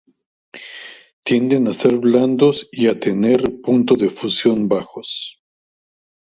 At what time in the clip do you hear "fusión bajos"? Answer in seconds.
4.09-5.43